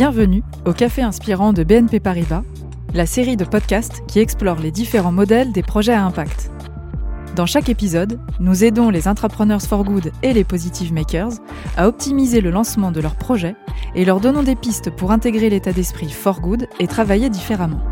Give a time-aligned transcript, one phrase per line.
[0.00, 2.42] Bienvenue au Café Inspirant de BNP Paribas,
[2.94, 6.50] la série de podcasts qui explore les différents modèles des projets à impact.
[7.36, 11.32] Dans chaque épisode, nous aidons les entrepreneurs for good et les positive makers
[11.76, 13.56] à optimiser le lancement de leurs projets
[13.94, 17.82] et leur donnons des pistes pour intégrer l'état d'esprit for good et travailler différemment.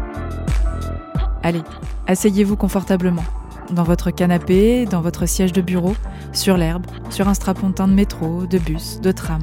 [1.43, 1.63] Allez,
[2.07, 3.25] asseyez-vous confortablement,
[3.71, 5.95] dans votre canapé, dans votre siège de bureau,
[6.33, 9.43] sur l'herbe, sur un strapontin de métro, de bus, de tram,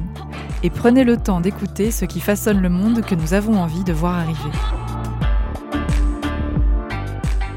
[0.62, 3.92] et prenez le temps d'écouter ce qui façonne le monde que nous avons envie de
[3.92, 4.50] voir arriver.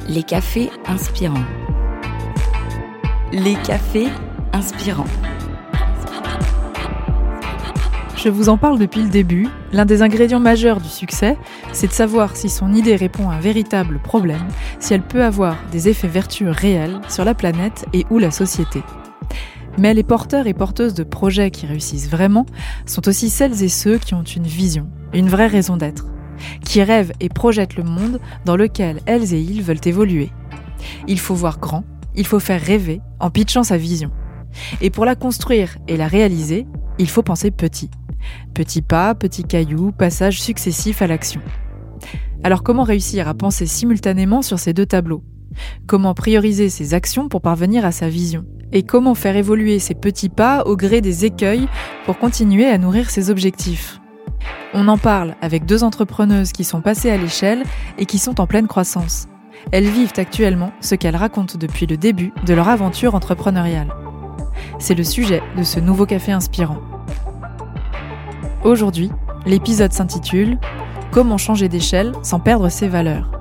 [0.08, 1.46] Les cafés inspirants.
[3.32, 4.08] Les cafés
[4.54, 5.06] inspirants.
[8.16, 9.48] Je vous en parle depuis le début.
[9.72, 11.38] L'un des ingrédients majeurs du succès,
[11.72, 14.48] c'est de savoir si son idée répond à un véritable problème,
[14.80, 18.84] si elle peut avoir des effets vertueux réels sur la planète et ou la société.
[19.78, 22.46] Mais les porteurs et porteuses de projets qui réussissent vraiment
[22.86, 26.08] sont aussi celles et ceux qui ont une vision, une vraie raison d'être,
[26.66, 30.32] qui rêvent et projettent le monde dans lequel elles et ils veulent évoluer.
[31.08, 31.84] Il faut voir grand,
[32.16, 34.12] il faut faire rêver en pitchant sa vision.
[34.82, 36.66] Et pour la construire et la réaliser,
[36.98, 37.90] il faut penser petit.
[38.54, 41.42] Petits pas, petits cailloux, passages successifs à l'action.
[42.44, 45.24] Alors comment réussir à penser simultanément sur ces deux tableaux?
[45.88, 48.46] Comment prioriser ses actions pour parvenir à sa vision?
[48.72, 51.68] Et comment faire évoluer ses petits pas au gré des écueils
[52.06, 54.00] pour continuer à nourrir ses objectifs?
[54.74, 57.64] On en parle avec deux entrepreneuses qui sont passées à l'échelle
[57.98, 59.28] et qui sont en pleine croissance.
[59.72, 63.92] Elles vivent actuellement ce qu'elles racontent depuis le début de leur aventure entrepreneuriale.
[64.78, 66.80] C'est le sujet de ce nouveau café inspirant.
[68.64, 69.10] Aujourd'hui,
[69.46, 70.58] l'épisode s'intitule
[71.12, 73.32] Comment changer d'échelle sans perdre ses valeurs?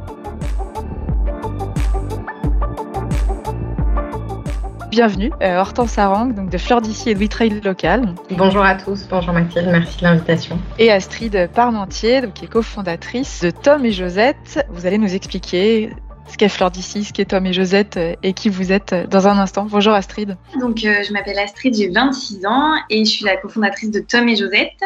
[4.91, 8.14] Bienvenue, euh, Hortense Sarang, donc de Fleur d'ici et de Local.
[8.36, 10.58] Bonjour à tous, bonjour Mathilde, merci de l'invitation.
[10.78, 14.64] Et Astrid Parmentier, donc, qui est cofondatrice de Tom et Josette.
[14.70, 15.90] Vous allez nous expliquer
[16.28, 19.06] ce qu'est Fleur d'ici, ce qu'est Tom et Josette euh, et qui vous êtes euh,
[19.06, 19.66] dans un instant.
[19.68, 20.36] Bonjour Astrid.
[20.61, 24.28] Donc euh, je m'appelle Astrid, j'ai 26 ans et je suis la cofondatrice de Tom
[24.28, 24.80] et Josette.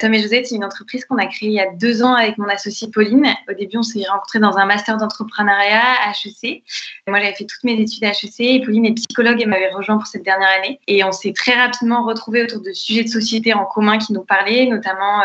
[0.00, 2.38] Tom et Josette, c'est une entreprise qu'on a créée il y a deux ans avec
[2.38, 3.26] mon associée Pauline.
[3.50, 6.62] Au début, on s'est rencontrés dans un master d'entrepreneuriat à HEC.
[7.06, 9.98] Moi, j'avais fait toutes mes études à HEC et Pauline est psychologue et m'avait rejoint
[9.98, 10.80] pour cette dernière année.
[10.86, 14.24] Et on s'est très rapidement retrouvés autour de sujets de société en commun qui nous
[14.24, 15.22] parlaient, notamment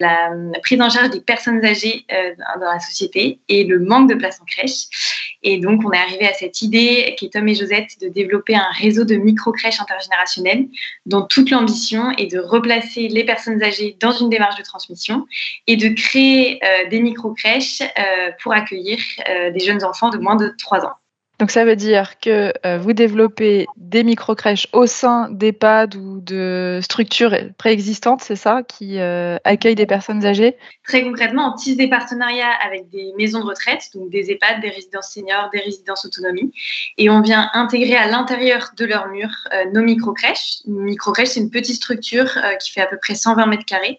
[0.00, 0.30] la
[0.62, 2.04] prise en charge des personnes âgées
[2.60, 5.13] dans la société et le manque de place en crèche.
[5.44, 8.56] Et donc, on est arrivé à cette idée, qui est Tom et Josette, de développer
[8.56, 10.66] un réseau de micro-crèches intergénérationnelles
[11.04, 15.26] dont toute l'ambition est de replacer les personnes âgées dans une démarche de transmission
[15.66, 20.36] et de créer euh, des micro-crèches euh, pour accueillir euh, des jeunes enfants de moins
[20.36, 20.94] de 3 ans.
[21.40, 26.78] Donc ça veut dire que euh, vous développez des micro-crèches au sein d'EHPAD ou de
[26.80, 30.56] structures préexistantes, c'est ça, qui euh, accueillent des personnes âgées?
[30.86, 34.70] Très concrètement, on tisse des partenariats avec des maisons de retraite, donc des EHPAD, des
[34.70, 36.52] résidences seniors, des résidences autonomie,
[36.98, 40.58] et on vient intégrer à l'intérieur de leurs murs euh, nos micro-crèches.
[40.66, 42.30] Une micro-crèche, c'est une petite structure
[42.60, 43.98] qui fait à peu près 120 mètres carrés,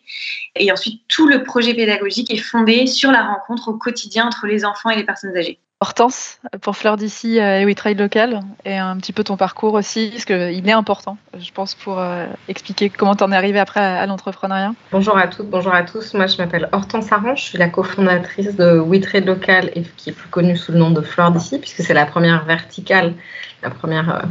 [0.56, 4.63] et ensuite tout le projet pédagogique est fondé sur la rencontre au quotidien entre les
[4.63, 5.59] enfants et les personnes âgées.
[5.85, 9.75] Hortense, pour Fleur d'ici euh, et We Trade Local, et un petit peu ton parcours
[9.75, 13.59] aussi, parce qu'il est important, je pense, pour euh, expliquer comment tu en es arrivé
[13.59, 14.74] après à, l'entrepreneuriat.
[14.91, 16.16] Bonjour à toutes, bonjour à tous.
[16.16, 20.09] Moi, je m'appelle Hortense Arrange, je suis la cofondatrice de We Trade Local, et qui
[20.09, 23.13] est plus connue sous le nom de Fleur d'ici, puisque c'est la première verticale,
[23.62, 24.22] la première euh,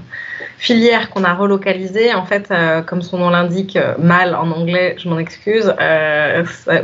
[0.58, 2.14] filière qu'on a relocalisée.
[2.14, 2.52] En fait,
[2.86, 5.72] comme son nom l'indique, mal en anglais, je m'en excuse.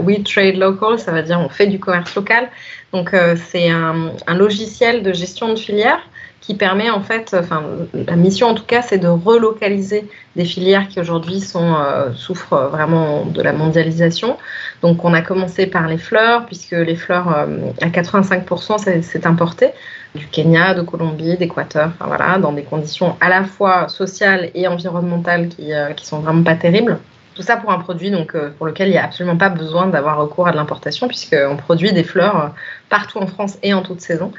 [0.00, 2.48] We Trade Local, ça veut dire on fait du commerce local.
[2.92, 6.00] Donc euh, c'est un, logiciel de gestion de filière
[6.40, 7.62] qui permet en fait, enfin
[7.94, 13.26] la mission en tout cas, c'est de relocaliser des filières qui aujourd'hui euh, souffrent vraiment
[13.26, 14.38] de la mondialisation.
[14.82, 19.68] Donc on a commencé par les fleurs puisque les fleurs euh, à 85% c'est importé
[20.16, 24.66] du Kenya, de Colombie, d'Équateur, enfin voilà, dans des conditions à la fois sociales et
[24.66, 26.98] environnementales qui, qui sont vraiment pas terribles.
[27.41, 29.87] Tout ça pour un produit donc, euh, pour lequel il n'y a absolument pas besoin
[29.87, 32.48] d'avoir recours à de l'importation, puisqu'on produit des fleurs euh,
[32.91, 34.31] partout en France et en toute saison.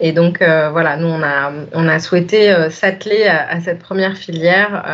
[0.00, 4.84] Et donc, euh, voilà, nous, on a, on a souhaité s'atteler à, cette première filière,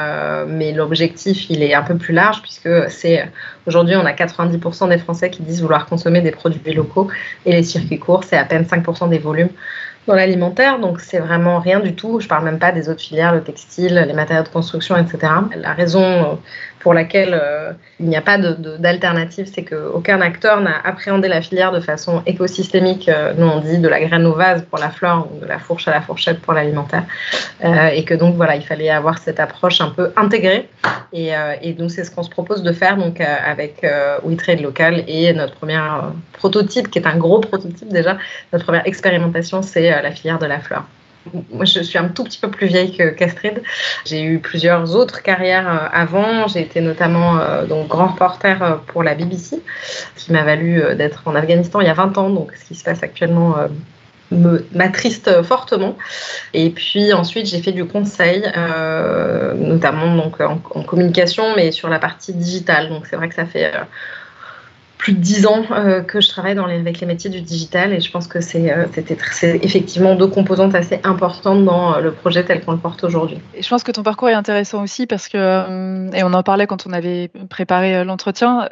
[0.48, 3.30] mais l'objectif, il est un peu plus large, puisque c'est
[3.68, 7.06] aujourd'hui, on a 90% des Français qui disent vouloir consommer des produits locaux,
[7.46, 9.50] et les circuits courts, c'est à peine 5% des volumes
[10.06, 12.20] dans l'alimentaire, donc c'est vraiment rien du tout.
[12.20, 15.32] Je parle même pas des autres filières, le textile, les matériaux de construction, etc.
[15.56, 16.38] La raison
[16.80, 21.70] pour laquelle euh, il n'y a pas d'alternative, c'est qu'aucun acteur n'a appréhendé la filière
[21.70, 25.28] de façon écosystémique scientifique, nous on dit de la graine au vase pour la fleur
[25.32, 27.04] ou de la fourche à la fourchette pour l'alimentaire.
[27.62, 30.68] et que donc voilà, il fallait avoir cette approche un peu intégrée.
[31.12, 31.30] Et,
[31.62, 33.86] et donc c'est ce qu'on se propose de faire donc avec
[34.24, 35.80] WeTrade Local et notre premier
[36.32, 38.16] prototype, qui est un gros prototype déjà,
[38.52, 40.84] notre première expérimentation, c'est la filière de la fleur.
[41.50, 43.62] Moi, je suis un tout petit peu plus vieille que Castrid.
[44.04, 46.48] J'ai eu plusieurs autres carrières euh, avant.
[46.48, 49.62] J'ai été notamment euh, donc grand reporter euh, pour la BBC,
[50.16, 52.30] qui m'a valu d'être en Afghanistan il y a 20 ans.
[52.30, 53.56] Donc, ce qui se passe actuellement
[54.72, 55.96] m'attriste fortement.
[56.54, 58.42] Et puis ensuite, j'ai fait du conseil,
[59.56, 62.88] notamment donc en, communication, mais sur la partie digitale.
[62.88, 63.72] Donc, c'est vrai que ça fait
[65.02, 68.08] plus de dix ans euh, que je travaille avec les métiers du digital et je
[68.08, 68.86] pense que c'est euh,
[69.60, 73.40] effectivement deux composantes assez importantes dans euh, le projet tel qu'on le porte aujourd'hui.
[73.60, 76.86] Je pense que ton parcours est intéressant aussi parce que, et on en parlait quand
[76.86, 78.68] on avait préparé l'entretien,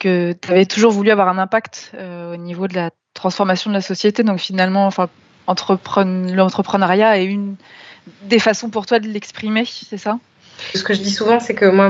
[0.00, 1.92] que tu avais toujours voulu avoir un impact
[2.32, 4.24] au niveau de la transformation de la société.
[4.24, 5.08] Donc finalement, enfin,
[5.46, 7.54] l'entrepreneuriat est une
[8.22, 10.18] des façons pour toi de l'exprimer, c'est ça?
[10.74, 11.88] Ce que je dis souvent, c'est que moi,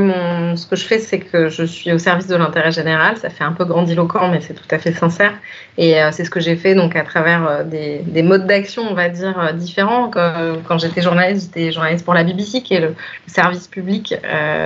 [0.57, 3.17] ce que je fais, c'est que je suis au service de l'intérêt général.
[3.17, 5.33] Ça fait un peu grandiloquent, mais c'est tout à fait sincère.
[5.77, 8.83] Et euh, c'est ce que j'ai fait donc à travers euh, des, des, modes d'action,
[8.89, 10.11] on va dire, euh, différents.
[10.11, 12.95] Quand, j'étais journaliste, j'étais journaliste pour la BBC, qui est le,
[13.27, 14.15] service public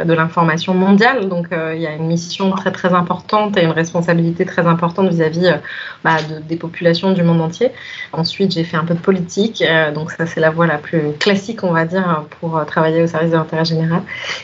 [0.05, 1.29] de l'information mondiale.
[1.29, 5.55] Donc il y a une mission très très importante et une responsabilité très importante vis-à-vis
[6.05, 7.71] bah, de, des populations du monde entier.
[8.13, 9.65] Ensuite, j'ai fait un peu de politique.
[9.95, 13.31] donc ça, c'est la voie la plus classique, on va dire, pour travailler au service
[13.31, 13.88] de l'intérêt général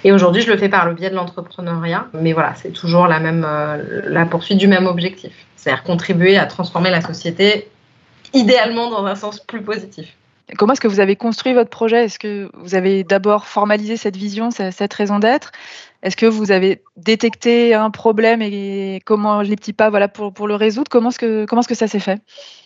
[0.04, 2.06] et aujourd'hui, je le fais par le biais de l'entrepreneuriat.
[2.14, 5.32] Mais voilà, c'est toujours la, même, euh, la poursuite du même objectif.
[5.56, 7.68] C'est-à-dire contribuer à transformer la société,
[8.32, 10.14] idéalement dans un sens plus positif.
[10.56, 12.04] Comment est-ce que vous avez construit votre projet?
[12.04, 15.52] Est-ce que vous avez d'abord formalisé cette vision, cette raison d'être?
[16.02, 20.46] Est-ce que vous avez détecté un problème et comment les petits pas voilà, pour, pour
[20.46, 20.90] le résoudre?
[20.90, 22.20] Comment est-ce que, comment est-ce que ça s'est fait?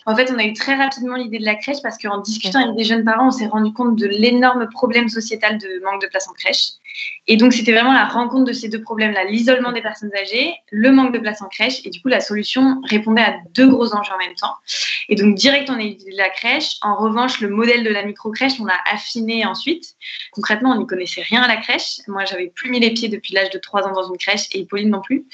[0.06, 2.74] En fait, on a eu très rapidement l'idée de la crèche parce qu'en discutant avec
[2.74, 6.28] des jeunes parents, on s'est rendu compte de l'énorme problème sociétal de manque de place
[6.28, 6.70] en crèche.
[7.28, 10.90] Et donc, c'était vraiment la rencontre de ces deux problèmes-là, l'isolement des personnes âgées, le
[10.90, 11.82] manque de place en crèche.
[11.84, 14.54] Et du coup, la solution répondait à deux gros enjeux en même temps.
[15.08, 16.76] Et donc, direct, on a eu la crèche.
[16.82, 19.94] En revanche, le modèle de la micro-crèche, on l'a affiné ensuite.
[20.32, 22.00] Concrètement, on n'y connaissait rien à la crèche.
[22.08, 24.66] Moi, j'avais plus mis les pieds depuis l'âge de 3 ans dans une crèche et
[24.66, 25.26] Pauline non plus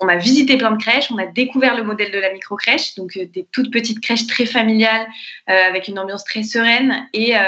[0.00, 3.16] on a visité plein de crèches, on a découvert le modèle de la micro-crèche, donc
[3.16, 5.06] euh, des toutes petites crèches très familiales,
[5.50, 7.40] euh, avec une ambiance très sereine et euh,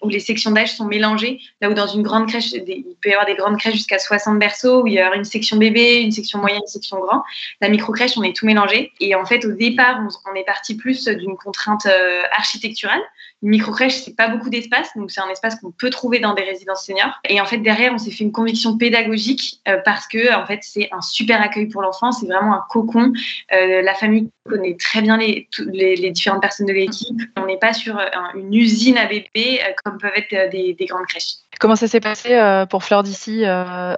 [0.00, 1.40] où les sections d'âge sont mélangées.
[1.60, 4.38] Là où dans une grande crèche, il peut y avoir des grandes crèches jusqu'à 60
[4.38, 7.24] berceaux, où il y a une section bébé, une section moyenne, une section grand.
[7.60, 8.92] La micro-crèche, on est tout mélangé.
[9.00, 11.86] Et en fait, au départ, on, est parti plus d'une contrainte
[12.30, 13.02] architecturale.
[13.42, 16.42] Une micro-crèche, c'est pas beaucoup d'espace, donc c'est un espace qu'on peut trouver dans des
[16.42, 17.20] résidences seniors.
[17.28, 20.88] Et en fait, derrière, on s'est fait une conviction pédagogique parce que, en fait, c'est
[20.92, 23.12] un super accueil pour l'enfant, c'est vraiment un cocon.
[23.52, 25.48] Euh, la famille connaît très bien les,
[26.10, 27.20] différentes personnes de l'équipe.
[27.36, 27.98] On n'est pas sur
[28.34, 31.34] une usine à bébés euh, comme peuvent être euh, des, grandes crèches.
[31.58, 33.44] Comment ça s'est passé pour Fleur d'ici,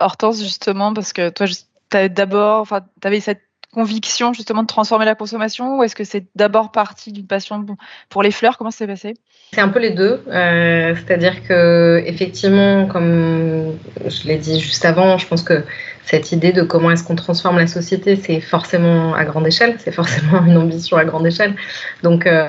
[0.00, 0.92] Hortense, justement?
[0.92, 5.82] Parce que toi, tu d'abord, tu avais cette conviction justement de transformer la consommation ou
[5.82, 7.64] est-ce que c'est d'abord parti d'une passion
[8.08, 8.58] pour les fleurs?
[8.58, 9.14] Comment ça s'est passé?
[9.52, 10.22] C'est un peu les deux.
[10.26, 13.76] C'est-à-dire que effectivement, comme
[14.06, 15.64] je l'ai dit juste avant, je pense que
[16.04, 19.92] cette idée de comment est-ce qu'on transforme la société, c'est forcément à grande échelle, c'est
[19.92, 21.54] forcément une ambition à grande échelle.
[22.02, 22.48] Donc, euh,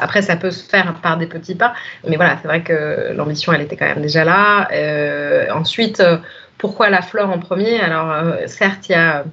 [0.00, 1.72] après, ça peut se faire par des petits pas,
[2.06, 4.68] mais voilà, c'est vrai que l'ambition, elle était quand même déjà là.
[4.72, 6.18] Euh, ensuite, euh,
[6.58, 7.80] pourquoi la fleur en premier?
[7.80, 9.24] Alors, certes, il y a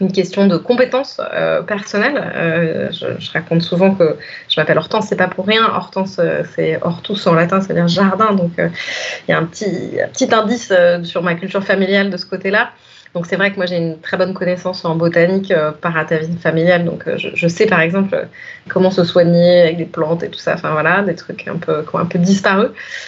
[0.00, 1.20] une question de compétences
[1.66, 2.90] personnelles.
[2.92, 4.16] Je, raconte souvent que
[4.48, 5.64] je m'appelle Hortense, c'est pas pour rien.
[5.64, 6.20] Hortense,
[6.54, 8.32] c'est hortus en latin, c'est-à-dire jardin.
[8.32, 10.72] Donc, il y a un petit, un petit indice
[11.04, 12.70] sur ma culture familiale de ce côté-là.
[13.14, 16.36] Donc c'est vrai que moi j'ai une très bonne connaissance en botanique euh, par atavine
[16.36, 18.26] familiale, donc euh, je, sais par exemple
[18.68, 21.82] comment se soigner avec des plantes et tout ça, enfin voilà, des trucs un peu
[21.82, 22.66] qui ont un peu disparu.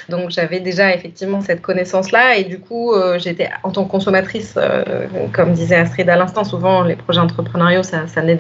[0.08, 2.36] Donc j'avais déjà effectivement cette connaissance-là.
[2.36, 4.56] Et du coup euh, j'étais en tant que consommatrice,
[5.32, 8.36] comme disait Astrid à l'instant, souvent les projets entrepreneuriaux ça, ça naît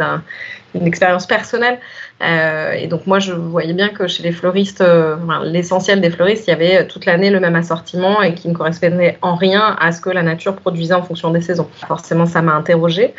[0.76, 1.78] d'une expérience personnelle.
[2.22, 6.46] Euh, et donc moi, je voyais bien que chez les fleuristes, euh, l'essentiel des fleuristes,
[6.46, 9.76] il y avait euh, toute l'année le même assortiment et qui ne correspondait en rien
[9.80, 11.68] à ce que la nature produisait en fonction des saisons.
[11.86, 13.14] Forcément, ça m'a interrogée.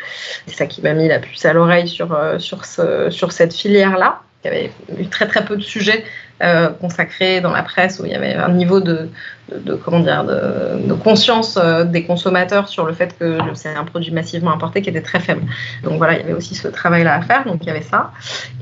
[0.46, 4.20] C'est ça qui m'a mis la puce à l'oreille sur, sur, ce, sur cette filière-là.
[4.44, 4.70] Il y avait
[5.10, 6.04] très très peu de sujets
[6.40, 9.08] euh, consacré dans la presse où il y avait un niveau de,
[9.54, 14.12] de, comment dire, de, conscience euh, des consommateurs sur le fait que c'est un produit
[14.12, 15.42] massivement importé qui était très faible.
[15.82, 18.12] Donc voilà, il y avait aussi ce travail-là à faire, donc il y avait ça.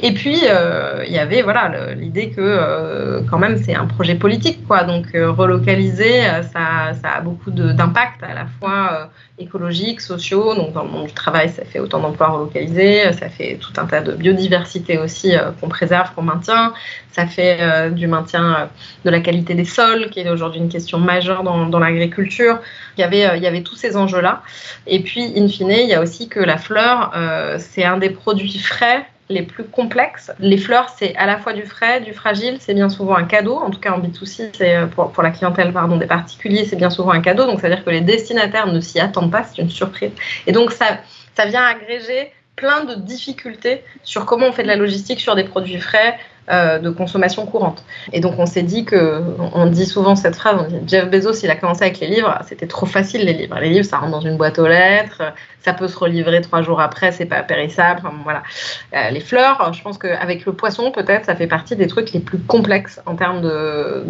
[0.00, 4.66] Et puis euh, il y avait voilà l'idée que quand même c'est un projet politique,
[4.66, 4.84] quoi.
[4.84, 10.54] Donc relocaliser, ça, a beaucoup d'impact à la fois écologiques, sociaux.
[10.54, 13.86] Donc dans le monde du travail, ça fait autant d'emplois relocalisés, ça fait tout un
[13.86, 16.72] tas de biodiversité aussi qu'on préserve, qu'on maintient.
[17.16, 18.66] Ça fait euh, du maintien euh,
[19.06, 20.68] de la qualité des sols, qui est aujourd'hui une
[20.99, 22.59] majeure dans, l'agriculture.
[22.97, 24.42] Il y, avait, euh, il y avait tous ces enjeux-là.
[24.87, 27.12] Et puis, in fine, il y a aussi que la fleur,
[27.59, 30.30] c'est un des produits frais les plus complexes.
[30.38, 33.56] Les fleurs, c'est à la fois du frais, du fragile, c'est bien souvent un cadeau.
[33.56, 37.21] En tout cas, en B2C, c'est pour, la clientèle des particuliers, c'est bien souvent un
[37.21, 37.45] cadeau.
[37.47, 40.12] Donc, c'est-à-dire que les destinataires ne s'y attendent pas, c'est une surprise.
[40.47, 45.21] Et donc, ça vient agréger plein de difficultés sur comment on fait de la logistique
[45.21, 47.84] sur des produits frais, euh, de consommation courante.
[48.12, 49.20] Et donc on s'est dit que,
[49.52, 52.38] on dit souvent cette phrase, on dit Jeff Bezos, il a commencé avec les livres,
[52.46, 53.58] c'était trop facile les livres.
[53.58, 55.22] Les livres, ça rentre dans une boîte aux lettres,
[55.60, 58.02] ça peut se relivrer trois jours après, c'est pas périssable.
[58.22, 58.44] voilà.
[58.94, 62.20] Euh, les fleurs, je pense qu'avec le poisson, peut-être, ça fait partie des trucs les
[62.20, 64.04] plus complexes en termes de,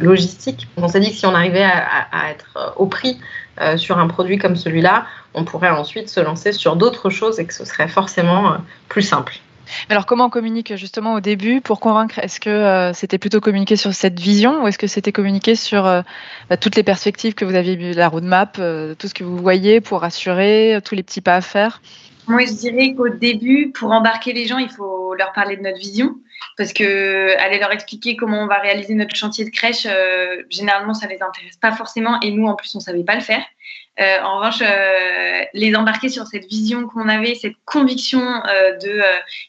[0.00, 0.68] logistique.
[0.78, 3.18] On s'est dit que si on arrivait à, être au prix
[3.60, 7.44] euh, sur un produit comme celui-là, on pourrait ensuite se lancer sur d'autres choses et
[7.44, 8.56] que ce serait forcément
[8.88, 9.34] plus simple.
[9.88, 12.18] Alors, comment on communique justement au début pour convaincre?
[12.18, 15.86] Est-ce que euh, c'était plutôt communiqué sur cette vision ou est-ce que c'était communiqué sur
[15.86, 16.02] euh,
[16.48, 19.80] bah, toutes les perspectives que vous aviez la roadmap, euh, tout ce que vous voyez
[19.80, 21.80] pour rassurer, tous les petits pas à faire?
[22.28, 25.78] Moi, je dirais qu'au début, pour embarquer les gens, il faut leur parler de notre
[25.78, 26.16] vision
[26.56, 29.86] parce que aller leur expliquer comment on va réaliser notre chantier de crèche,
[30.48, 33.42] généralement, ça les intéresse pas forcément et nous, en plus, on savait pas le faire.
[34.00, 39.02] Euh, en revanche, euh, les embarquer sur cette vision qu'on avait, cette conviction euh, de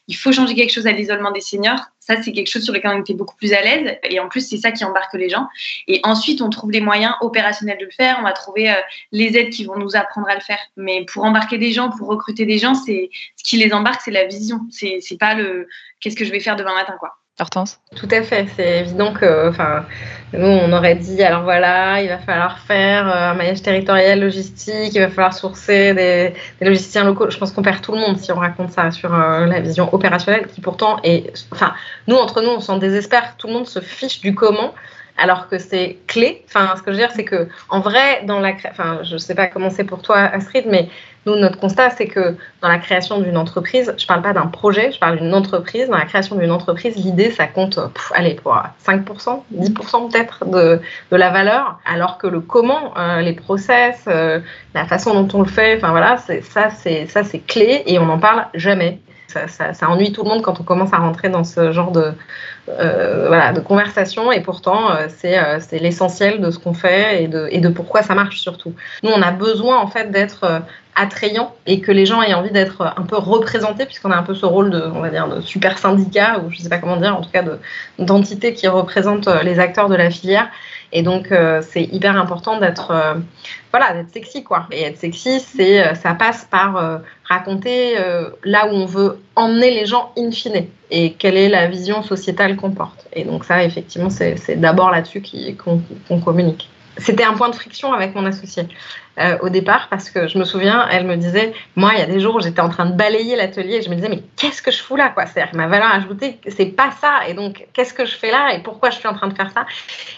[0.06, 2.90] il faut changer quelque chose à l'isolement des seniors, ça c'est quelque chose sur lequel
[2.94, 3.96] on était beaucoup plus à l'aise.
[4.02, 5.48] Et en plus, c'est ça qui embarque les gens.
[5.88, 8.18] Et ensuite, on trouve les moyens opérationnels de le faire.
[8.20, 8.74] On va trouver
[9.12, 10.60] les aides qui vont nous apprendre à le faire.
[10.76, 14.10] Mais pour embarquer des gens, pour recruter des gens, c'est ce qui les embarque, c'est
[14.10, 14.60] la vision.
[14.70, 15.66] C'est pas le
[16.00, 17.16] qu'est-ce que je vais faire demain matin, quoi.
[17.96, 18.46] Tout à fait.
[18.54, 19.50] C'est évident que,
[20.32, 24.94] nous, on aurait dit, alors voilà, il va falloir faire euh, un maillage territorial logistique,
[24.94, 27.30] il va falloir sourcer des, logisticiens locaux.
[27.30, 29.92] Je pense qu'on perd tout le monde si on raconte ça sur euh, la vision
[29.92, 31.74] opérationnelle, qui pourtant est, enfin,
[32.06, 33.36] nous, entre nous, on s'en désespère.
[33.36, 34.72] Tout le monde se fiche du comment
[35.16, 36.42] alors que c'est clé.
[36.46, 39.34] Enfin, ce que je veux dire, c'est que en vrai, dans la, enfin, je sais
[39.34, 40.88] pas comment c'est pour toi, Astrid, mais
[41.26, 44.46] nous, notre constat, c'est que dans la création d'une entreprise, je ne parle pas d'un
[44.46, 45.88] projet, je parle d'une entreprise.
[45.88, 47.78] Dans la création d'une entreprise, l'idée, ça compte,
[48.14, 48.54] allez, pour
[48.86, 50.80] 5%, 10% peut-être de,
[51.10, 54.40] de, la valeur, alors que le comment, euh, les process, euh,
[54.74, 58.06] la façon dont on le fait, enfin voilà, ça, c'est ça, c'est clé et on
[58.06, 58.98] n'en parle jamais.
[59.26, 62.12] Ça, ennuie tout le monde quand on commence à rentrer dans ce genre de,
[62.68, 67.60] euh, voilà, de conversation et pourtant c'est l'essentiel de ce qu'on fait et de, et
[67.60, 68.74] de pourquoi ça marche surtout.
[69.02, 70.62] Nous, on a besoin en fait d'être
[70.96, 74.34] attrayant et que les gens aient envie d'être un peu représentés puisqu'on a un peu
[74.34, 77.16] ce rôle de on va dire de super syndicat ou je sais pas comment dire
[77.16, 77.42] en tout cas
[77.98, 80.48] d'entité qui représente euh, les acteurs de la filière.
[80.92, 83.14] Et donc euh, c'est hyper important d'être euh,
[83.72, 84.66] voilà sexy quoi.
[84.70, 85.40] Et être sexy
[85.94, 87.96] ça passe par raconter
[88.44, 92.54] là où on veut emmener les gens in fine et quelle est la vision sociétale
[92.54, 93.08] qu'on porte.
[93.12, 95.22] Et donc ça effectivement c'est d'abord là-dessus
[95.58, 98.68] qu'on communique c'était un point de friction avec mon associé
[99.18, 102.06] euh, au départ parce que je me souviens, elle me disait, moi, il y a
[102.06, 104.60] des jours où j'étais en train de balayer l'atelier et je me disais, mais qu'est-ce
[104.60, 105.26] que je fous là quoi?
[105.26, 107.28] C'est-à-dire ma valeur ajoutée, c'est pas ça.
[107.28, 109.50] Et donc, qu'est-ce que je fais là et pourquoi je suis en train de faire
[109.52, 109.66] ça?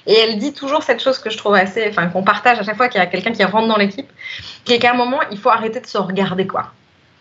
[0.06, 2.76] Et elle dit toujours cette chose que je trouve assez, enfin, qu'on partage à chaque
[2.76, 4.10] fois qu'il y a quelqu'un qui rentre dans l'équipe,
[4.64, 6.72] qui est qu'à un moment, il faut arrêter de se regarder quoi.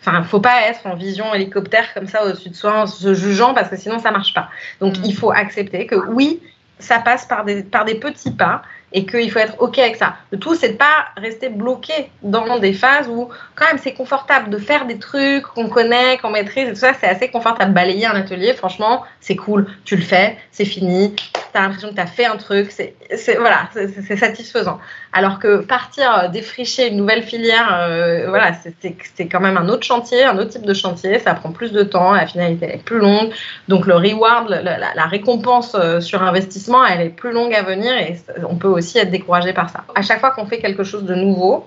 [0.02, 3.54] Enfin, faut pas être en vision hélicoptère comme ça au-dessus de soi en se jugeant
[3.56, 4.50] parce que sinon ça marche pas.
[4.80, 5.06] Donc, mm.
[5.06, 6.42] il faut accepter que oui,
[6.80, 8.62] ça passe par des, par des petits pas
[8.96, 10.16] et qu'il faut être OK avec ça.
[10.32, 14.50] Le tout, c'est de pas rester bloqué dans des phases où, quand même, c'est confortable
[14.50, 16.94] de faire des trucs qu'on connaît, qu'on maîtrise et tout ça.
[17.00, 17.74] C'est assez confortable.
[17.74, 19.68] Balayer un atelier, franchement, c'est cool.
[19.84, 21.14] Tu le fais, c'est fini.
[21.56, 22.70] Tu l'impression que tu as fait un truc.
[22.70, 24.78] C'est, voilà, c'est satisfaisant.
[25.14, 29.84] Alors que partir euh, défricher une nouvelle filière, euh, voilà, c'est quand même un autre
[29.84, 31.18] chantier, un autre type de chantier.
[31.20, 33.32] Ça prend plus de temps, la finalité est plus longue.
[33.70, 37.98] Donc le reward, la, la récompense euh, sur investissement, elle est plus longue à venir
[37.98, 38.18] et
[38.50, 39.86] on peut aussi être découragé par ça.
[39.96, 41.66] À chaque fois qu'on fait quelque chose de nouveau,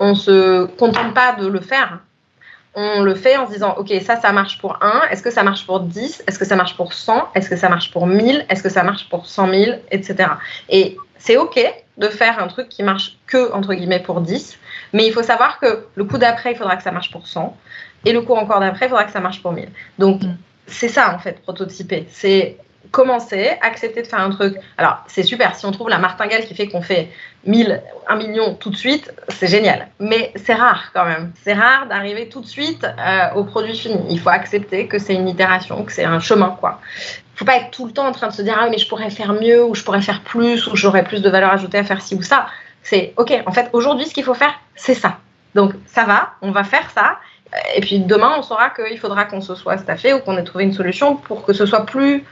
[0.00, 2.00] on se contente pas de le faire.
[2.74, 5.08] On le fait en se disant, OK, ça, ça marche pour 1.
[5.10, 7.68] Est-ce que ça marche pour 10 Est-ce que ça marche pour 100 Est-ce que ça
[7.68, 10.28] marche pour 1000 Est-ce que ça marche pour 100 000 Etc.
[10.68, 11.58] Et c'est OK
[11.98, 14.58] de faire un truc qui marche que, entre guillemets, pour 10.
[14.92, 17.56] Mais il faut savoir que le coup d'après, il faudra que ça marche pour 100.
[18.04, 19.68] Et le coup encore d'après, il faudra que ça marche pour 1000.
[19.98, 20.36] Donc, mm.
[20.66, 22.06] c'est ça, en fait, prototyper.
[22.10, 22.56] C'est
[22.90, 24.56] commencer, accepter de faire un truc.
[24.78, 25.54] Alors, c'est super.
[25.54, 27.10] Si on trouve la martingale qui fait qu'on fait
[27.46, 29.88] 1000, 1 million tout de suite, c'est génial.
[30.00, 31.32] Mais c'est rare quand même.
[31.42, 34.00] C'est rare d'arriver tout de suite euh, au produit fini.
[34.10, 36.80] Il faut accepter que c'est une itération, que c'est un chemin, quoi.
[37.36, 39.08] Faut pas être tout le temps en train de se dire ah mais je pourrais
[39.08, 42.02] faire mieux ou je pourrais faire plus ou j'aurais plus de valeur ajoutée à faire
[42.02, 42.46] ci ou ça.
[42.82, 43.32] C'est ok.
[43.46, 45.18] En fait, aujourd'hui, ce qu'il faut faire, c'est ça.
[45.54, 47.18] Donc ça va, on va faire ça.
[47.74, 50.64] Et puis demain, on saura qu'il faudra qu'on se soit staffé ou qu'on ait trouvé
[50.64, 52.24] une solution pour que ce soit plus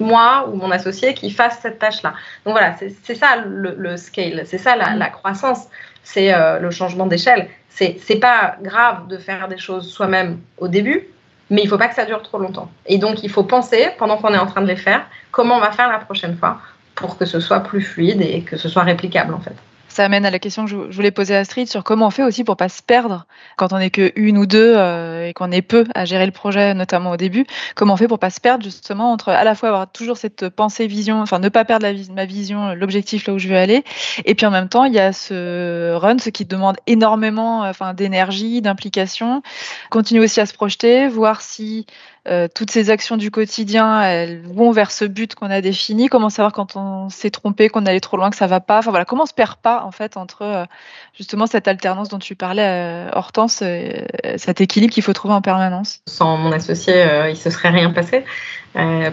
[0.00, 2.14] moi ou mon associé qui fasse cette tâche-là.
[2.44, 5.12] Donc voilà, c'est ça le, scale, c'est ça la, mm.
[5.12, 5.68] croissance,
[6.02, 7.48] c'est euh, le changement d'échelle.
[7.70, 11.06] C'est pas grave de faire des choses soi-même au début,
[11.48, 12.68] mais il ne faut pas que ça dure trop longtemps.
[12.86, 15.60] Et donc il faut penser, pendant qu'on est en train de les faire, comment on
[15.60, 16.58] va faire la prochaine fois
[16.96, 19.54] pour que ce soit plus fluide et que ce soit réplicable en fait
[19.98, 22.22] ça amène à la question que je voulais poser à Astrid sur comment on fait
[22.22, 23.26] aussi pour pas se perdre
[23.56, 26.30] quand on n'est que une ou deux euh, et qu'on est peu à gérer le
[26.30, 27.46] projet, notamment au début.
[27.74, 30.50] Comment on fait pour pas se perdre justement entre à la fois avoir toujours cette
[30.50, 33.82] pensée vision, enfin ne pas perdre ma vision, l'objectif là où je veux aller,
[34.24, 37.92] et puis en même temps il y a ce run, ce qui demande énormément, enfin
[37.92, 39.42] d'énergie, d'implication.
[39.90, 41.86] Continuer aussi à se projeter, voir si
[42.28, 46.08] euh, toutes ces actions du quotidien, elles vont vers ce but qu'on a défini.
[46.08, 48.78] Comment savoir quand on s'est trompé, qu'on allait trop loin, que ça va pas?
[48.78, 50.64] Enfin voilà, comment on se perd pas en fait entre euh,
[51.16, 53.62] justement cette alternance dont tu parlais, euh, Hortense,
[54.36, 56.00] cet équilibre qu'il faut trouver en permanence?
[56.06, 58.24] Sans mon associé, il se serait rien passé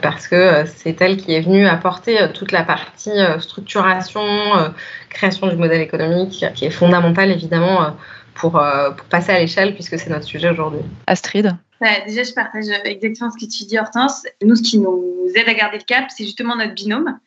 [0.01, 4.21] parce que c'est elle qui est venue apporter toute la partie structuration,
[5.09, 7.95] création du modèle économique, qui est fondamentale évidemment
[8.35, 10.81] pour, pour passer à l'échelle puisque c'est notre sujet aujourd'hui.
[11.07, 11.55] Astrid?
[11.81, 14.23] Déjà, je partage exactement ce que tu dis, Hortense.
[14.41, 17.17] Nous, ce qui nous aide à garder le cap, c'est justement notre binôme,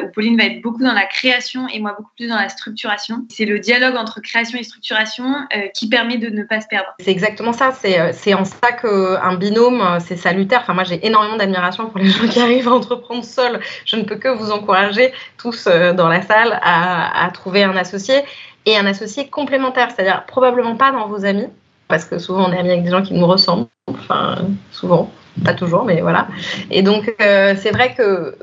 [0.00, 3.26] où Pauline va être beaucoup dans la création et moi beaucoup plus dans la structuration.
[3.30, 6.88] C'est le dialogue entre création et structuration euh, qui permet de ne pas se perdre.
[7.00, 7.72] C'est exactement ça.
[7.72, 10.60] C'est, euh, en ça qu'un binôme, euh, c'est salutaire.
[10.62, 13.60] Enfin, moi, j'ai énormément d'admiration pour les gens qui arrivent à entreprendre seuls.
[13.84, 18.22] Je ne peux que vous encourager tous dans la salle à trouver un associé
[18.66, 21.46] et un associé complémentaire, c'est-à-dire probablement pas dans vos amis,
[21.88, 24.36] parce que souvent on est amis avec des gens qui nous ressemblent, enfin
[24.70, 25.10] souvent,
[25.44, 26.28] pas toujours, mais voilà.
[26.70, 28.36] Et donc euh, c'est vrai que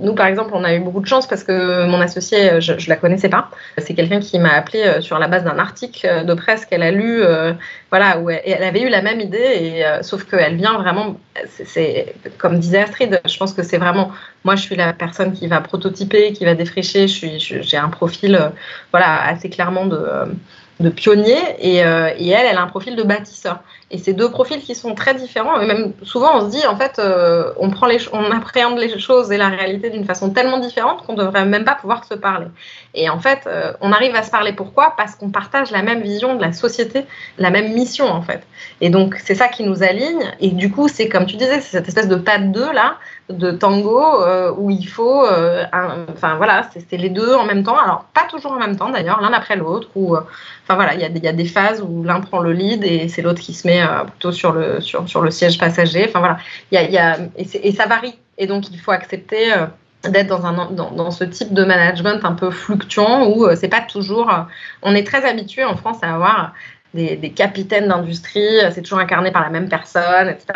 [0.00, 2.88] nous, par exemple, on a eu beaucoup de chance parce que mon associée, je, ne
[2.88, 3.50] la connaissais pas.
[3.78, 6.90] C'est quelqu'un qui m'a appelé euh, sur la base d'un article de presse qu'elle a
[6.90, 7.52] lu, euh,
[7.90, 11.16] voilà, où elle, avait eu la même idée, et, sauf qu'elle vient vraiment,
[11.48, 14.12] c'est comme disait Astrid, je pense que c'est vraiment,
[14.44, 17.08] moi, je suis la personne qui va prototyper, qui va défricher.
[17.08, 18.52] Je suis, j'ai un profil,
[18.92, 19.98] voilà, assez clairement de
[20.80, 23.60] de pionnier et, euh, et, elle, elle a un profil de bâtisseur.
[23.90, 26.76] Et ces deux profils qui sont très différents, et même souvent on se dit en
[26.76, 30.58] fait, euh, on, prend les, on appréhende les choses et la réalité d'une façon tellement
[30.58, 32.46] différente qu'on ne devrait même pas pouvoir se parler.
[32.94, 34.94] Et en fait, euh, on arrive à se parler pourquoi?
[34.96, 37.04] Parce qu'on partage la même vision de la société,
[37.38, 38.42] la même mission en fait.
[38.80, 40.32] Et donc c'est ça qui nous aligne.
[40.40, 42.96] Et du coup, c'est comme tu disais, c'est cette espèce de pas de deux là,
[43.30, 44.02] de tango
[44.58, 47.76] où il faut, enfin voilà, c'est les deux en même temps.
[47.76, 49.88] Alors pas toujours en même temps d'ailleurs, l'un après l'autre.
[49.94, 50.16] Ou
[50.64, 53.42] Enfin voilà, il y, a des phases où l'un prend le lead et c'est l'autre
[53.42, 56.06] qui se met euh, plutôt sur le, sur, sur le siège passager.
[56.08, 56.38] Enfin voilà,
[56.72, 58.14] y y a, et, ça varie.
[58.38, 59.66] Et donc il faut accepter euh,
[60.08, 63.82] d'être dans, un, dans, ce type de management un peu fluctuant où euh, c'est pas
[63.82, 64.32] toujours.
[64.80, 66.54] on est très habitué en France à avoir
[66.94, 70.46] des, des, capitaines d'industrie, c'est toujours incarné par la même personne, etc.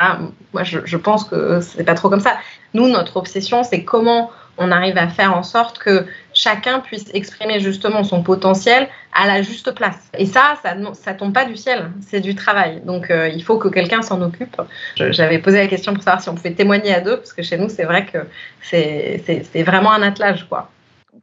[0.53, 2.37] Moi, je, je pense que c'est pas trop comme ça.
[2.74, 7.61] Nous, notre obsession, c'est comment on arrive à faire en sorte que chacun puisse exprimer
[7.61, 10.11] justement son potentiel à la juste place.
[10.18, 12.83] Et ça, ça, ça tombe pas du ciel, c'est du travail.
[12.85, 14.61] Donc euh, il faut que quelqu'un s'en occupe.
[14.96, 17.57] J'avais posé la question pour savoir si on pouvait témoigner à deux, parce que chez
[17.57, 18.18] nous, c'est vrai que
[18.62, 20.70] c'est vraiment un attelage, quoi.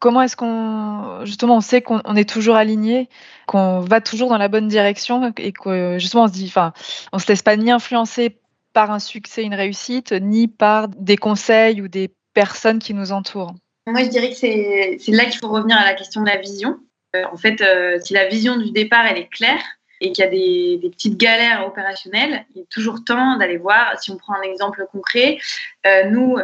[0.06, 3.10] Comment est-ce qu'on justement on sait qu'on est toujours aligné,
[3.48, 6.74] qu'on va toujours dans la bonne direction et que justement on se dit, enfin,
[7.12, 8.38] on se laisse pas ni influencer
[8.72, 13.56] par un succès, une réussite, ni par des conseils ou des personnes qui nous entourent
[13.88, 16.78] Moi, je dirais que c'est là qu'il faut revenir à la question de la vision.
[17.16, 19.64] Euh, en fait, euh, si la vision du départ, elle est claire
[20.02, 24.00] et qu'il y a des, petites galères opérationnelles, il est toujours temps d'aller voir.
[24.00, 25.40] Si on prend un exemple concret,
[25.88, 26.38] euh, nous,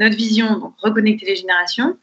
[0.00, 1.96] notre vision, donc reconnecter les générations,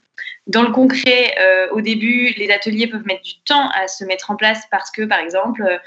[0.47, 1.36] dans le concret,
[1.71, 5.04] au début, les ateliers peuvent mettre du temps à se mettre en place parce que,
[5.04, 5.80] par exemple,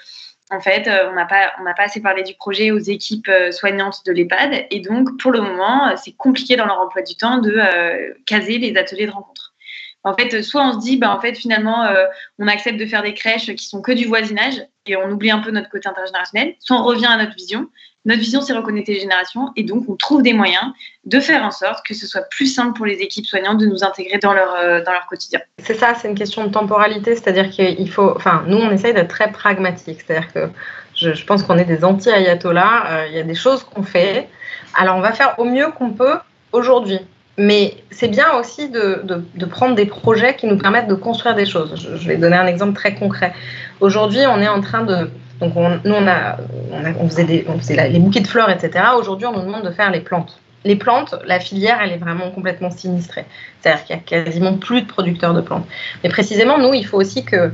[0.51, 4.13] en fait, euh, on n'a pas, assez parlé du projet aux équipes euh, soignantes de
[4.13, 4.67] l'EHPAD.
[4.71, 7.61] Et donc, pour le moment, euh, c'est compliqué dans leur emploi du temps de
[8.27, 9.55] caser les ateliers de rencontre.
[10.03, 11.89] En fait, soit on se dit, bah, en fait, finalement,
[12.39, 15.39] on accepte de faire des crèches qui sont que du voisinage et on oublie un
[15.39, 17.71] peu notre côté intergénérationnel, soit on revient à notre vision
[18.05, 20.73] notre vision, c'est reconnecter les générations et donc on trouve des moyens
[21.05, 23.83] de faire en sorte que ce soit plus simple pour les équipes soignantes de nous
[23.83, 25.41] intégrer dans leur, euh, dans leur quotidien.
[25.59, 29.09] C'est ça, c'est une question de temporalité, c'est-à-dire qu'il faut, enfin, nous on essaye d'être
[29.09, 30.49] très pragmatique, c'est-à-dire que
[30.95, 34.29] je, je pense qu'on est des anti-ayatollahs, euh, il y a des choses qu'on fait,
[34.75, 36.19] alors on va faire au mieux qu'on peut
[36.53, 37.01] aujourd'hui.
[37.37, 41.47] Mais c'est bien aussi de, de, prendre des projets qui nous permettent de construire des
[41.47, 41.75] choses.
[41.77, 43.33] Je, vais donner un exemple très concret.
[43.81, 45.11] Aujourd'hui, on est en train de.
[45.41, 46.37] Donc, nous, on, a,
[47.01, 48.85] on, faisait, les bouquets de fleurs, etc.
[48.97, 52.31] Aujourd'hui, on nous demande de faire les plantes les plantes, la filière, elle est vraiment
[52.31, 53.27] complètement sinistrée.
[53.61, 55.67] C'est-à-dire qu'il y a quasiment plus de producteurs de plantes.
[56.03, 57.53] Mais précisément, nous, il faut aussi que,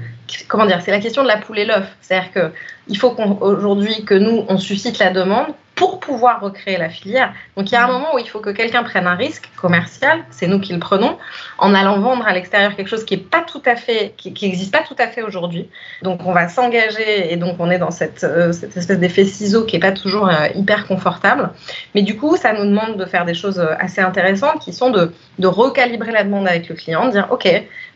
[0.48, 1.88] comment dire, c'est la question de la poule et l'œuf.
[2.00, 5.48] C'est-à-dire qu'il faut qu'aujourd'hui, que nous, on suscite la demande
[5.80, 7.32] pour pouvoir recréer la filière.
[7.56, 10.24] Donc il y a un moment où il faut que quelqu'un prenne un risque commercial,
[10.28, 11.16] c'est nous qui le prenons,
[11.56, 14.72] en allant vendre à l'extérieur quelque chose qui est pas tout à fait, qui n'existe
[14.72, 15.70] pas tout à fait aujourd'hui.
[16.02, 19.64] Donc on va s'engager et donc on est dans cette, euh, cette espèce d'effet ciseau
[19.64, 21.48] qui est pas toujours euh, hyper confortable.
[21.94, 24.90] Mais du coup, ça nous demande de faire des choses euh, assez intéressantes qui sont
[24.90, 27.48] de, de recalibrer la demande avec le client, de dire ok,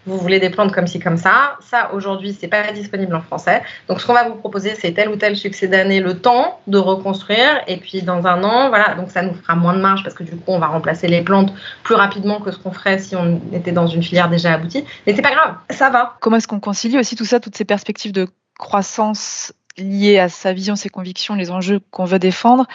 [0.07, 1.57] vous voulez des plantes comme ci, comme ça.
[1.61, 3.63] Ça, aujourd'hui, c'est pas disponible en français.
[3.89, 6.79] Donc, ce qu'on va vous proposer, c'est tel ou tel succès d'année, le temps de
[6.79, 7.63] reconstruire.
[7.67, 10.25] Et puis, dans un an, voilà, donc ça nous fera moins de marge parce que
[10.25, 13.41] du coup, on va remplacer les plantes plus rapidement que ce qu'on ferait si on
[13.53, 14.85] était dans une filière déjà aboutie.
[15.07, 16.17] Mais c'est pas grave, ça va.
[16.21, 20.53] Comment est-ce qu'on concilie aussi tout ça, toutes ces perspectives de croissance liées à sa
[20.53, 22.67] vision, ses convictions, les enjeux qu'on veut défendre,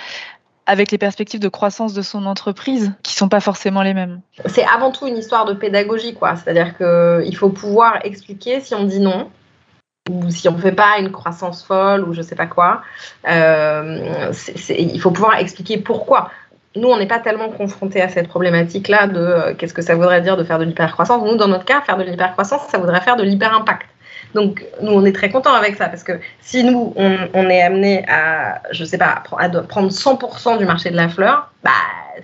[0.70, 4.22] avec les perspectives de croissance de son entreprise qui sont pas forcément les mêmes.
[4.46, 6.36] C'est avant tout une histoire de pédagogie, quoi.
[6.36, 9.32] C'est-à-dire qu'il faut pouvoir expliquer si on dit non
[10.12, 12.84] ou si on ne fait pas une croissance folle ou je sais pas quoi.
[13.28, 14.32] Euh,
[14.70, 16.30] il faut pouvoir expliquer pourquoi.
[16.76, 20.22] Nous, on n'est pas tellement confrontés à cette problématique-là de euh, qu'est-ce que ça voudrait
[20.22, 21.24] dire de faire de l'hypercroissance.
[21.24, 23.88] Nous, dans notre cas, faire de l'hypercroissance, ça voudrait faire de l'hyper-impact.
[24.36, 28.06] Donc, nous, on est très contents avec ça parce que si nous, on, est amené
[28.08, 31.72] à, je sais pas, à prendre 100% du marché de la fleur, bah,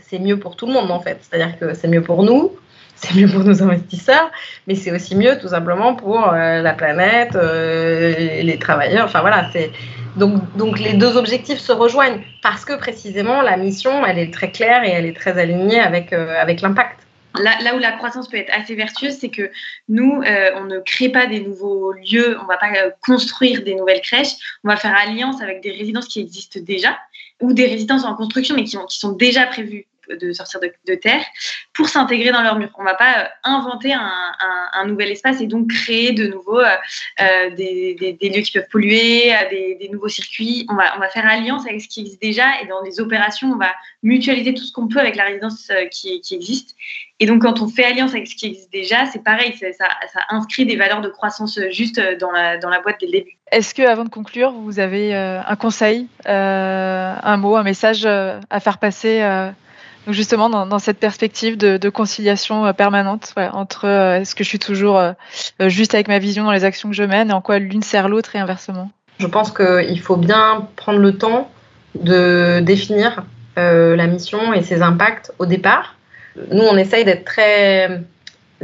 [0.07, 1.17] c'est mieux pour tout le monde en fait.
[1.21, 2.51] C'est-à-dire que c'est mieux pour nous,
[2.95, 4.31] c'est mieux pour nos investisseurs,
[4.67, 9.05] mais c'est aussi mieux tout simplement pour euh, la planète, euh, les travailleurs.
[9.05, 9.71] Enfin voilà, c'est
[10.15, 14.51] donc, donc les deux objectifs se rejoignent parce que précisément la mission, elle est très
[14.51, 17.04] claire et elle est très alignée avec, euh, avec l'impact.
[17.41, 19.51] Là, où la croissance peut être assez vertueuse, c'est que
[19.89, 23.63] nous, euh, on ne crée pas des nouveaux lieux, on ne va pas euh, construire
[23.63, 26.97] des nouvelles crèches, on va faire alliance avec des résidences qui existent déjà
[27.41, 31.23] ou des résidences en construction mais qui, qui sont déjà prévues de sortir de, terre
[31.73, 32.69] pour s'intégrer dans leur mur.
[32.77, 36.75] On ne va pas euh, inventer un, nouvel espace et donc créer de nouveau euh,
[37.21, 40.65] euh, des, lieux qui peuvent polluer, des, nouveaux circuits.
[40.69, 43.51] On va, on va faire alliance avec ce qui existe déjà et dans les opérations,
[43.51, 43.71] on va
[44.03, 46.75] mutualiser tout ce qu'on peut avec la résidence qui, existe.
[47.19, 49.87] Et donc, quand on fait alliance avec ce qui existe déjà, c'est pareil, ça,
[50.29, 53.37] inscrit des valeurs de croissance juste dans la, dans la boîte dès le début.
[53.51, 58.77] Est-ce que, avant de conclure, vous avez un conseil, un mot, un message à faire
[58.77, 59.21] passer
[60.07, 64.97] justement, dans, cette perspective de, conciliation euh, permanente entre euh, est-ce que je suis toujours
[64.97, 65.13] euh,
[65.67, 68.09] juste avec ma vision dans les actions que je mène et en quoi l'une sert
[68.09, 68.91] l'autre et inversement?
[69.19, 71.49] Je pense qu'il faut bien prendre le temps
[71.99, 73.23] de définir
[73.57, 75.95] la mission et ses impacts au départ.
[76.51, 78.01] Nous, on essaye d'être très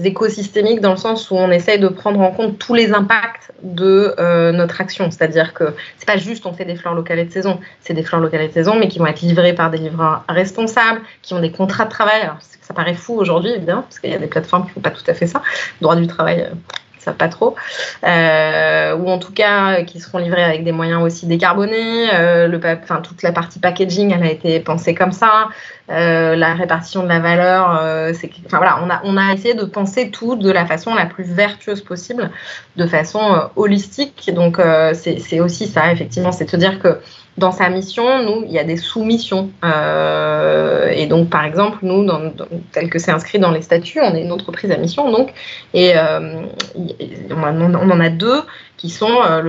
[0.02, 4.16] écosystémiques dans le sens où on essaye de prendre en compte tous les impacts de
[4.20, 5.12] euh, notre action.
[5.12, 8.04] C'est-à-dire que c'est pas juste on fait des fleurs locales et de saison, c'est des
[8.04, 11.34] fleurs locales et de saison, mais qui vont être livrées par des livreurs responsables, qui
[11.34, 12.22] ont des contrats de travail.
[12.22, 14.92] Alors, ça paraît fou aujourd'hui, évidemment, parce qu'il y a des plateformes qui font pas
[14.92, 15.42] tout à fait ça.
[15.82, 16.56] droit du travail, euh,
[17.02, 17.56] ça pas trop,
[18.04, 22.14] euh, ou en tout cas qui seront livrés avec des moyens aussi décarbonés.
[22.14, 25.50] Euh, le, enfin, toute la partie packaging, elle a été pensée comme ça.
[25.90, 29.56] Euh, la répartition de la valeur, euh, c'est, enfin voilà, on a, on a essayé
[29.56, 32.30] de penser tout de la façon la plus vertueuse possible,
[32.78, 34.32] de façon euh, holistique.
[34.34, 34.62] Donc
[34.94, 37.00] c'est, c'est aussi ça, effectivement, c'est de se dire que
[37.38, 39.52] dans sa mission, nous, il y a des sous-missions.
[39.64, 42.34] Euh, et donc, par exemple, nous, dans,
[42.72, 45.34] tel que c'est inscrit dans les statuts, on est une entreprise à mission, donc,
[45.74, 46.44] et euh,
[46.76, 48.42] on, en a deux
[48.82, 49.42] qui sont euh,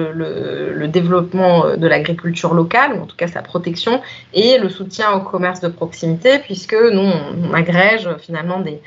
[0.74, 4.02] le, développement de l'agriculture locale, ou en tout cas sa protection,
[4.34, 8.82] et le soutien au commerce de proximité, puisque nous, on agrège finalement des,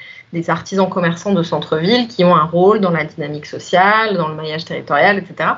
[0.50, 4.66] artisans commerçants de centre-ville qui ont un rôle dans la dynamique sociale, dans le maillage
[4.66, 5.52] territorial, etc.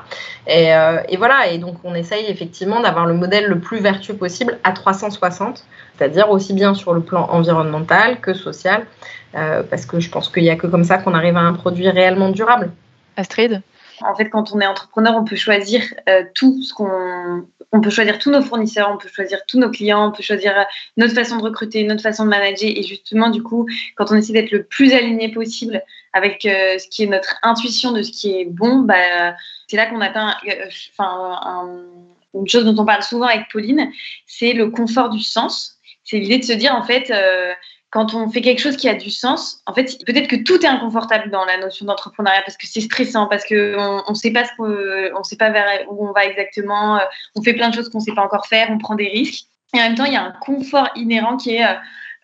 [0.48, 4.56] Euh, et, voilà, et donc on essaye effectivement d'avoir le modèle le plus vertueux possible
[4.62, 5.64] à 360,
[5.96, 8.86] c'est-à-dire aussi bien sur le plan environnemental que social,
[9.34, 11.54] euh, parce que je pense qu'il n'y a que comme ça qu'on arrive à un
[11.54, 12.70] produit réellement durable.
[13.16, 13.62] Astrid?
[14.02, 17.90] En fait, quand on est entrepreneur, on peut choisir euh, tout ce qu'on, on peut
[17.90, 20.62] choisir tous nos fournisseurs, on peut choisir tous nos clients, on peut choisir euh,
[20.96, 22.70] notre façon de recruter, notre façon de manager.
[22.74, 25.82] Et justement, du coup, quand on essaie d'être le plus aligné possible
[26.12, 29.34] avec euh, ce qui est notre intuition de ce qui est bon, bah,
[29.66, 30.36] c'est là qu'on atteint.
[32.34, 33.90] Une chose dont on parle souvent avec Pauline,
[34.26, 35.78] c'est le confort du sens.
[36.04, 37.10] C'est l'idée de se dire en fait
[37.90, 40.68] quand on fait quelque chose qui a du sens, en fait, peut-être que tout est
[40.68, 45.66] inconfortable dans la notion d'entrepreneuriat parce que c'est stressant, parce qu'on ne sait pas vers
[45.90, 48.46] où on va exactement, euh, on fait plein de choses qu'on ne sait pas encore
[48.46, 49.46] faire, on prend des risques.
[49.74, 51.74] Et en même temps, il y a un confort inhérent qui est euh,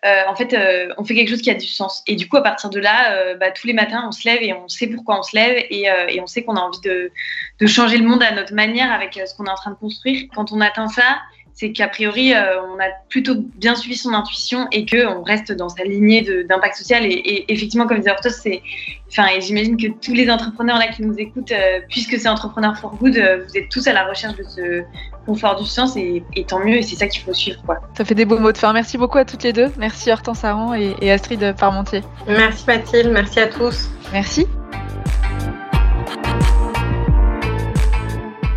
[0.05, 0.55] euh, en fait,
[0.99, 2.03] on fait quelque chose qui a du sens.
[2.05, 4.53] Et du coup, à partir de là, bah, tous les matins, on se lève et
[4.53, 7.11] on sait pourquoi on se lève et, et on sait qu'on a envie de,
[7.59, 10.27] de, changer le monde à notre manière avec ce qu'on est en train de construire.
[10.35, 11.21] Quand on atteint ça,
[11.55, 15.69] c'est qu'a priori, euh, on a plutôt bien suivi son intuition et qu'on reste dans
[15.69, 17.05] sa lignée d'impact social.
[17.05, 18.61] Et, effectivement, comme disait Hortos, c'est,
[19.07, 22.77] enfin, et j'imagine que tous les entrepreneurs là qui nous écoutent, euh, puisque c'est Entrepreneur
[22.77, 24.83] for Good, euh, vous êtes tous à la recherche de ce
[25.25, 26.75] confort du sens et, tant mieux.
[26.75, 27.79] Et c'est ça qu'il faut suivre, quoi.
[27.97, 28.73] Ça fait des beaux mots de fin.
[28.73, 29.71] Merci beaucoup à toutes les deux.
[29.77, 32.01] Merci Hortense Aran et, et Astrid Parmentier.
[32.27, 33.11] Merci Mathilde.
[33.13, 33.89] Merci à tous.
[34.11, 34.45] Merci.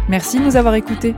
[0.08, 1.14] Merci de nous avoir écoutés.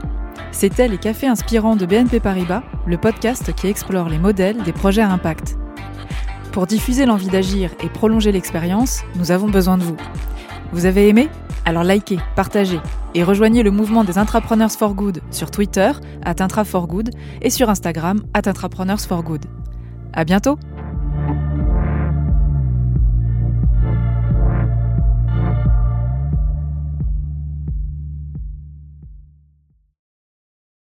[0.51, 5.01] C'était Les Cafés Inspirants de BNP Paribas, le podcast qui explore les modèles des projets
[5.01, 5.57] à impact.
[6.51, 9.95] Pour diffuser l'envie d'agir et prolonger l'expérience, nous avons besoin de vous.
[10.73, 11.29] Vous avez aimé?
[11.65, 12.79] Alors likez, partagez
[13.15, 15.91] et rejoignez le mouvement des Intrapreneurs for Good sur Twitter,
[16.23, 17.11] at Intra for Good,
[17.41, 19.45] et sur Instagram, at Intrapreneurs for Good.
[20.13, 20.57] À bientôt